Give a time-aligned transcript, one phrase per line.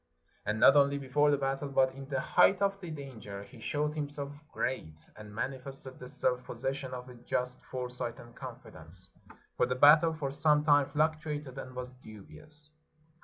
[0.47, 3.93] "And not only before the battle, but in the height of the danger, he showed
[3.93, 9.11] himself great, and manifested the self possession of a just foresight and confidence.
[9.57, 12.71] For the battle for some time fluctuated and was dubious.